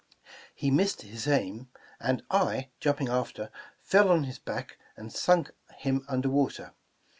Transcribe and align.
He 0.55 0.71
missed 0.71 1.03
his 1.03 1.27
aim, 1.27 1.69
and 1.99 2.23
I, 2.31 2.69
jumping 2.79 3.07
after, 3.07 3.51
fell 3.83 4.09
on 4.09 4.23
his 4.23 4.39
back 4.39 4.79
and 4.97 5.13
sunk 5.13 5.51
him 5.77 6.05
under 6.09 6.27
water. 6.27 6.73